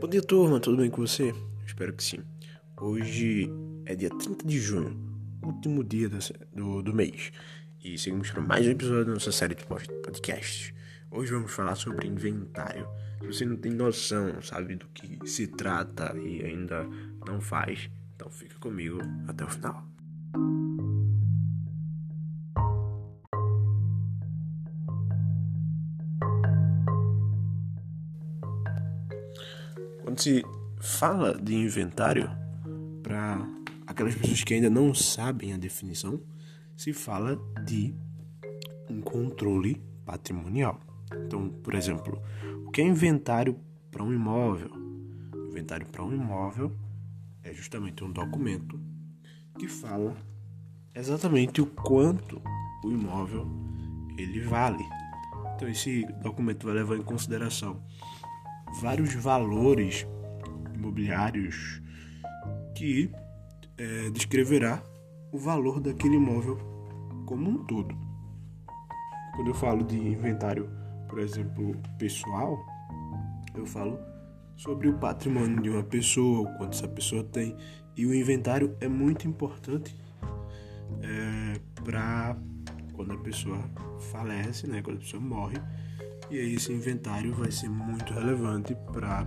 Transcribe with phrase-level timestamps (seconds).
[0.00, 1.34] Bom dia, turma, tudo bem com você?
[1.66, 2.20] Espero que sim.
[2.80, 3.50] Hoje
[3.84, 4.96] é dia 30 de junho,
[5.42, 6.08] último dia
[6.54, 7.32] do, do mês,
[7.82, 10.72] e seguimos para mais um episódio da nossa série de podcasts.
[11.10, 12.86] Hoje vamos falar sobre inventário.
[13.20, 16.86] Se você não tem noção, sabe do que se trata e ainda
[17.26, 19.84] não faz, então fica comigo até o final.
[30.08, 30.42] Quando se
[30.80, 32.30] fala de inventário,
[33.02, 33.46] para
[33.86, 36.18] aquelas pessoas que ainda não sabem a definição,
[36.74, 37.94] se fala de
[38.88, 40.80] um controle patrimonial.
[41.26, 42.22] Então, por exemplo,
[42.66, 44.70] o que é inventário para um imóvel?
[45.50, 46.74] Inventário para um imóvel
[47.42, 48.80] é justamente um documento
[49.58, 50.16] que fala
[50.94, 52.40] exatamente o quanto
[52.82, 53.46] o imóvel
[54.16, 54.86] ele vale.
[55.54, 57.82] Então esse documento vai levar em consideração
[58.80, 60.06] vários valores
[60.74, 61.82] imobiliários
[62.74, 63.10] que
[63.76, 64.82] é, descreverá
[65.32, 66.58] o valor daquele imóvel
[67.26, 67.94] como um todo.
[69.34, 70.68] Quando eu falo de inventário,
[71.08, 72.58] por exemplo, pessoal,
[73.54, 73.98] eu falo
[74.56, 77.56] sobre o patrimônio de uma pessoa, o quanto essa pessoa tem.
[77.96, 79.96] E o inventário é muito importante
[81.02, 82.36] é, para
[82.92, 83.58] quando a pessoa
[84.10, 85.58] falece, né, quando a pessoa morre,
[86.30, 89.26] e aí esse inventário vai ser muito relevante para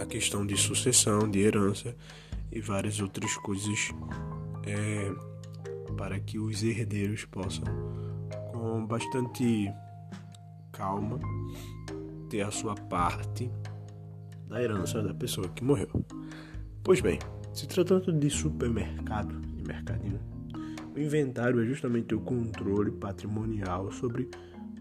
[0.00, 1.94] a questão de sucessão, de herança
[2.50, 3.90] e várias outras coisas
[4.66, 5.12] é,
[5.96, 7.64] para que os herdeiros possam,
[8.52, 9.72] com bastante
[10.72, 11.18] calma,
[12.28, 13.50] ter a sua parte
[14.48, 16.04] da herança da pessoa que morreu.
[16.82, 17.18] Pois bem,
[17.52, 20.20] se tratando de supermercado e mercadinho,
[20.94, 24.28] o inventário é justamente o controle patrimonial sobre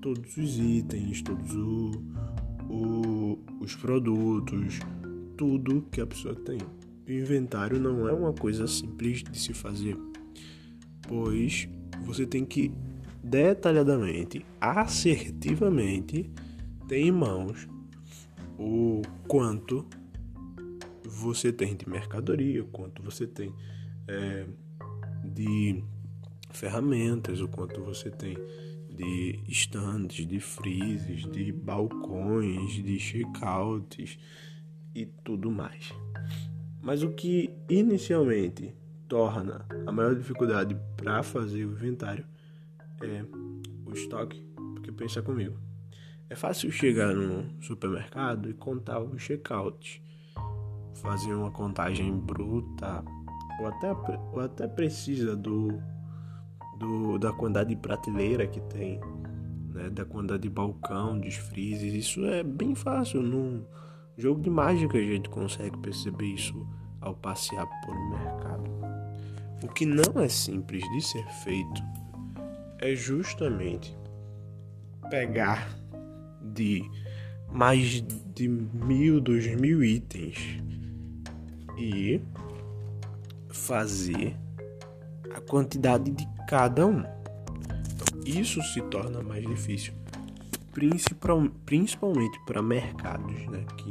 [0.00, 1.90] todos os itens, todos o,
[2.68, 4.78] o, os produtos,
[5.36, 6.58] tudo que a pessoa tem.
[7.06, 9.96] O inventário não é uma coisa simples de se fazer,
[11.06, 11.68] pois
[12.04, 12.72] você tem que
[13.22, 16.30] detalhadamente, assertivamente
[16.88, 17.68] ter em mãos
[18.58, 19.86] o quanto
[21.04, 23.52] você tem de mercadoria, o quanto você tem
[24.08, 24.46] é,
[25.24, 25.82] de
[26.50, 28.36] ferramentas, o quanto você tem
[29.00, 34.18] de estandes, de frises, de balcões, de checkouts
[34.94, 35.92] e tudo mais.
[36.82, 38.74] Mas o que inicialmente
[39.08, 42.26] torna a maior dificuldade para fazer o inventário
[43.02, 43.24] é
[43.86, 44.44] o estoque,
[44.74, 45.56] porque pensa comigo.
[46.28, 50.00] É fácil chegar no supermercado e contar os checkouts,
[51.02, 53.02] fazer uma contagem bruta
[53.60, 55.80] ou até, ou até precisa do
[56.80, 58.98] do, da quantidade de prateleira que tem,
[59.68, 61.92] né, da quantidade de balcão, de freezes.
[61.92, 63.22] Isso é bem fácil.
[63.22, 63.62] Num
[64.16, 66.66] jogo de mágica a gente consegue perceber isso
[67.00, 68.70] ao passear por um mercado.
[69.62, 71.82] O que não é simples de ser feito
[72.78, 73.94] é justamente
[75.10, 75.68] pegar
[76.42, 76.82] de
[77.52, 78.02] mais
[78.34, 80.38] de mil, dois mil itens
[81.76, 82.22] e
[83.50, 84.34] fazer
[85.34, 87.00] a quantidade de cada um.
[87.00, 89.92] Então, isso se torna mais difícil,
[91.64, 93.90] principalmente para mercados né, que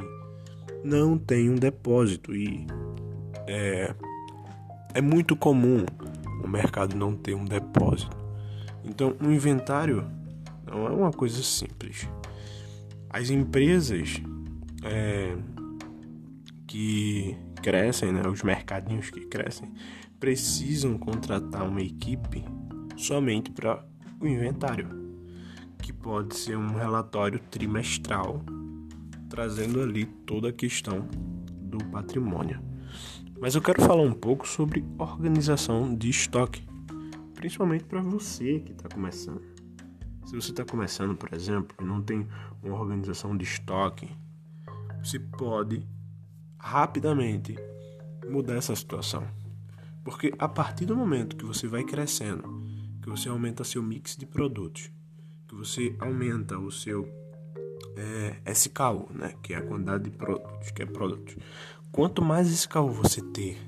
[0.84, 2.66] não tem um depósito e
[3.46, 3.94] é,
[4.94, 5.84] é muito comum
[6.42, 8.16] o mercado não ter um depósito.
[8.84, 10.06] Então, um inventário
[10.66, 12.08] não é uma coisa simples.
[13.08, 14.22] As empresas
[14.82, 15.36] é,
[16.70, 19.74] que crescem, né, os mercadinhos que crescem,
[20.20, 22.44] precisam contratar uma equipe
[22.96, 23.84] somente para
[24.20, 24.86] o inventário,
[25.82, 28.40] que pode ser um relatório trimestral,
[29.28, 31.08] trazendo ali toda a questão
[31.60, 32.62] do patrimônio.
[33.40, 36.62] Mas eu quero falar um pouco sobre organização de estoque,
[37.34, 39.42] principalmente para você que está começando.
[40.24, 42.28] Se você está começando, por exemplo, e não tem
[42.62, 44.08] uma organização de estoque,
[45.02, 45.84] você pode
[46.60, 47.56] rapidamente
[48.28, 49.26] mudar essa situação.
[50.04, 52.62] Porque a partir do momento que você vai crescendo,
[53.02, 54.90] que você aumenta seu mix de produtos,
[55.48, 57.08] que você aumenta o seu
[57.96, 61.36] é, SKU, né, que é a quantidade de produtos, que é produtos.
[61.90, 63.58] Quanto mais SKU você ter,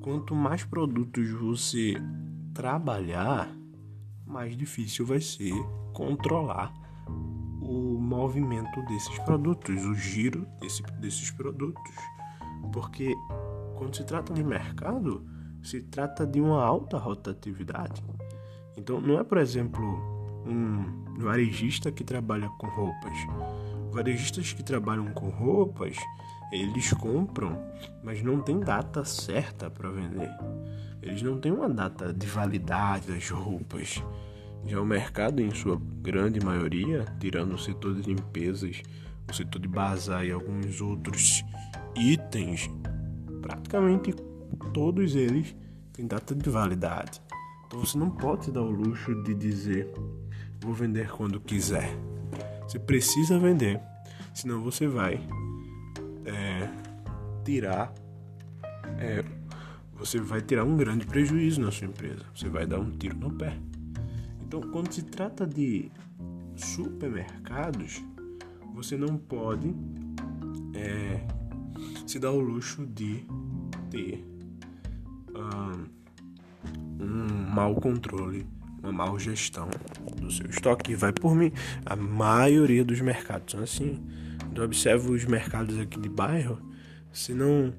[0.00, 1.94] quanto mais produtos você
[2.54, 3.52] trabalhar,
[4.26, 5.54] mais difícil vai ser
[5.92, 6.72] controlar
[7.68, 11.94] o movimento desses produtos, o giro desse, desses produtos.
[12.72, 13.14] Porque
[13.76, 15.24] quando se trata de mercado,
[15.62, 18.02] se trata de uma alta rotatividade.
[18.76, 19.84] Então, não é, por exemplo,
[20.46, 23.18] um varejista que trabalha com roupas.
[23.90, 25.96] varejistas que trabalham com roupas,
[26.50, 27.62] eles compram,
[28.02, 30.30] mas não tem data certa para vender.
[31.02, 34.02] Eles não têm uma data de validade das roupas.
[34.66, 38.82] Já o mercado, em sua grande maioria, tirando o setor de limpezas,
[39.30, 41.44] o setor de bazar e alguns outros
[41.96, 42.68] itens,
[43.40, 44.12] praticamente
[44.72, 45.54] todos eles
[45.92, 47.20] têm data de validade.
[47.66, 49.92] Então você não pode se dar o luxo de dizer
[50.60, 51.88] vou vender quando quiser.
[52.62, 53.80] Você precisa vender,
[54.34, 55.20] senão você vai
[56.24, 56.68] é,
[57.44, 57.92] tirar
[58.98, 59.24] é,
[59.94, 62.24] você vai tirar um grande prejuízo na sua empresa.
[62.34, 63.56] Você vai dar um tiro no pé.
[64.48, 65.90] Então, quando se trata de
[66.56, 68.02] supermercados,
[68.74, 69.74] você não pode
[70.74, 71.20] é,
[72.06, 73.26] se dar o luxo de
[73.90, 74.24] ter
[75.34, 75.84] um,
[77.04, 78.46] um mau controle,
[78.82, 79.68] uma má gestão
[80.18, 80.94] do seu estoque.
[80.94, 81.52] Vai por mim.
[81.84, 84.02] A maioria dos mercados são assim.
[84.54, 86.58] Eu observo os mercados aqui de bairro,
[87.12, 87.74] se não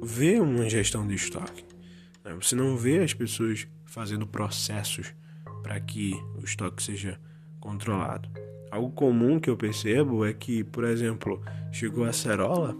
[0.00, 1.64] vê uma gestão de estoque,
[2.24, 2.32] né?
[2.40, 5.12] você não vê as pessoas fazendo processos
[5.62, 7.18] para que o estoque seja
[7.60, 8.28] controlado.
[8.70, 12.76] Algo comum que eu percebo é que, por exemplo, chegou a acerola,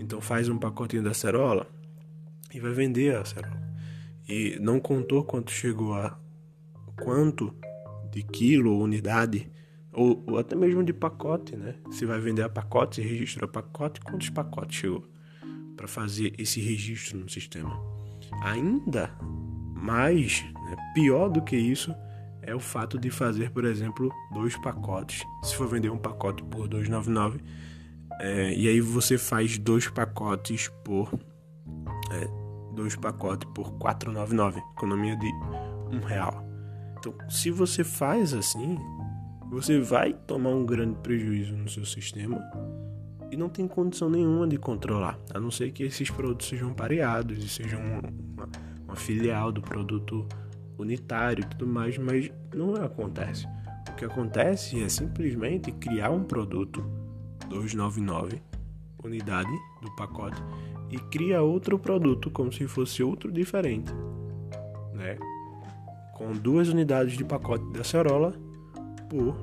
[0.00, 1.66] então faz um pacotinho da acerola
[2.52, 3.62] e vai vender a acerola.
[4.28, 6.18] E não contou quanto chegou a
[6.96, 7.54] quanto
[8.10, 9.50] de quilo unidade
[9.92, 11.76] ou, ou, até mesmo de pacote, né?
[11.90, 15.04] Se vai vender a pacote, se registra pacote, quantos pacotes chegou
[15.76, 17.78] para fazer esse registro no sistema.
[18.42, 19.10] Ainda
[19.74, 21.94] mais, né, pior do que isso,
[22.46, 25.22] é o fato de fazer, por exemplo, dois pacotes.
[25.42, 27.40] Se for vender um pacote por 2,99,
[28.20, 31.12] é, e aí você faz dois pacotes por
[32.12, 32.28] é,
[32.74, 35.26] dois pacotes por 4,99, economia de
[35.90, 36.44] um real.
[36.98, 38.78] Então, se você faz assim,
[39.50, 42.42] você vai tomar um grande prejuízo no seu sistema
[43.30, 47.38] e não tem condição nenhuma de controlar, a não ser que esses produtos sejam pareados
[47.38, 48.02] e sejam uma,
[48.86, 50.26] uma filial do produto
[50.78, 53.46] unitário e tudo mais, mas não acontece.
[53.88, 56.84] O que acontece é simplesmente criar um produto
[57.48, 58.42] 299
[59.06, 59.50] unidade
[59.82, 60.42] do pacote
[60.90, 63.92] e cria outro produto como se fosse outro diferente,
[64.92, 65.16] né?
[66.14, 68.32] Com duas unidades de pacote da acerola
[69.08, 69.36] por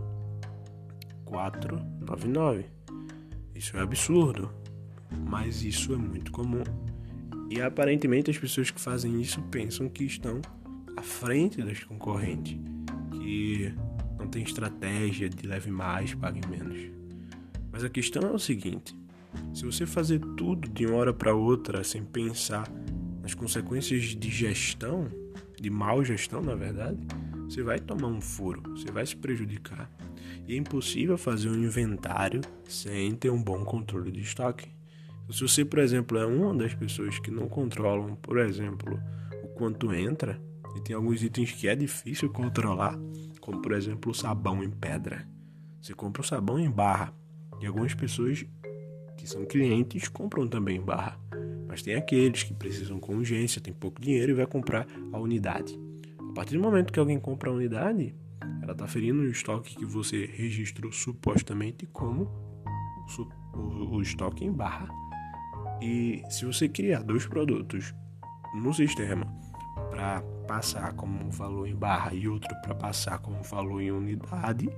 [1.25, 2.65] 499.
[3.53, 4.49] Isso é absurdo,
[5.29, 6.63] mas isso é muito comum.
[7.49, 10.41] E aparentemente as pessoas que fazem isso pensam que estão
[10.95, 12.57] à frente das concorrentes,
[13.11, 13.73] que
[14.19, 16.79] não tem estratégia de leve mais, pague menos.
[17.71, 18.95] Mas a questão é o seguinte:
[19.53, 22.67] se você fazer tudo de uma hora para outra sem pensar
[23.21, 25.07] nas consequências de gestão,
[25.59, 26.99] de mal gestão, na verdade,
[27.45, 29.89] você vai tomar um furo, você vai se prejudicar.
[30.47, 34.69] E é impossível fazer um inventário sem ter um bom controle de estoque.
[35.29, 38.99] Se você, por exemplo, é uma das pessoas que não controlam, por exemplo,
[39.43, 40.41] o quanto entra,
[40.75, 42.97] e tem alguns itens que é difícil controlar,
[43.39, 45.27] como por exemplo o sabão em pedra.
[45.81, 47.13] Você compra o sabão em barra,
[47.59, 48.45] e algumas pessoas
[49.17, 51.19] que são clientes compram também em barra.
[51.67, 55.79] Mas tem aqueles que precisam com urgência, tem pouco dinheiro e vai comprar a unidade.
[56.19, 58.15] A partir do momento que alguém compra a unidade,
[58.61, 62.29] ela está ferindo o estoque que você registrou supostamente como
[63.53, 64.87] o, estoque em barra.
[65.81, 67.93] E se você criar dois produtos
[68.55, 69.25] no sistema
[69.89, 74.69] para passar como valor em barra e outro para passar como valor em unidade,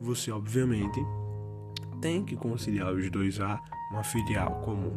[0.00, 1.00] você obviamente
[2.00, 4.92] tem que conciliar os dois a uma filial comum,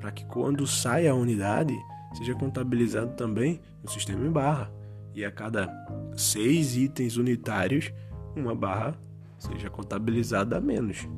[0.00, 1.78] para que quando sai a unidade
[2.14, 4.70] seja contabilizado também no sistema em barra
[5.14, 5.70] e a cada
[6.16, 7.92] seis itens unitários
[8.36, 8.94] uma barra
[9.38, 11.08] seja contabilizada a menos.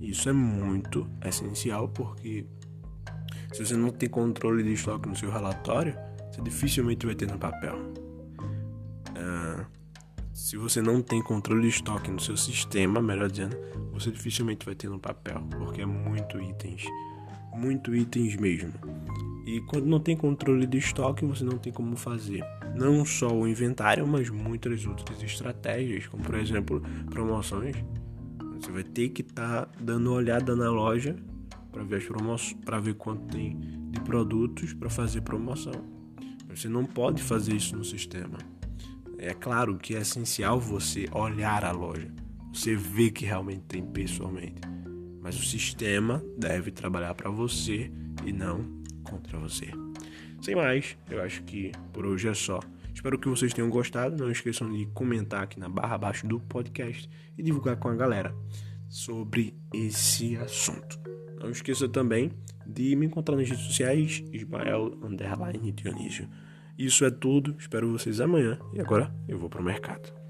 [0.00, 2.46] Isso é muito essencial porque
[3.52, 5.96] se você não tem controle de estoque no seu relatório,
[6.32, 7.76] você dificilmente vai ter no papel.
[9.10, 9.66] Uh,
[10.32, 13.56] se você não tem controle de estoque no seu sistema, melhor dizendo,
[13.92, 16.84] você dificilmente vai ter no papel, porque é muito itens,
[17.54, 18.72] muito itens mesmo.
[19.46, 22.42] E quando não tem controle de estoque, você não tem como fazer
[22.74, 27.76] não só o inventário, mas muitas outras estratégias, como por exemplo promoções.
[28.54, 31.14] Você vai ter que estar tá dando uma olhada na loja
[31.70, 33.58] para ver as promoções, para ver quanto tem
[33.90, 36.01] de produtos para fazer promoção.
[36.54, 38.38] Você não pode fazer isso no sistema.
[39.18, 42.12] É claro que é essencial você olhar a loja,
[42.52, 44.60] você ver que realmente tem pessoalmente.
[45.20, 47.90] Mas o sistema deve trabalhar para você
[48.24, 49.70] e não contra você.
[50.40, 52.60] Sem mais, eu acho que por hoje é só.
[52.92, 54.16] Espero que vocês tenham gostado.
[54.16, 58.34] Não esqueçam de comentar aqui na barra abaixo do podcast e divulgar com a galera.
[58.92, 61.00] sobre esse assunto.
[61.40, 62.30] Não esqueça também
[62.66, 66.28] de me encontrar nas redes sociais, Ismael Underline Dionísio.
[66.78, 70.21] Isso é tudo, espero vocês amanhã e agora eu vou pro mercado.